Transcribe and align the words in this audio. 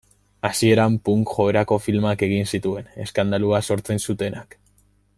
Hasieran 0.47 0.95
punk 1.09 1.29
joerako 1.33 1.77
filmak 1.87 2.25
egin 2.29 2.49
zituen, 2.55 2.91
eskandalua 3.07 3.61
sortzen 3.71 4.03
zutenak. 4.11 4.61